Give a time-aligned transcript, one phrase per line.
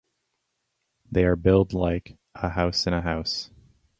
[1.11, 3.51] They are build like "a house in a house".